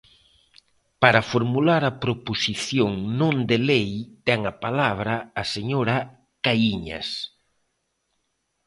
[1.01, 3.89] Para formular a proposición non de lei
[4.27, 5.97] ten a palabra a señora
[6.45, 7.07] Caíñas.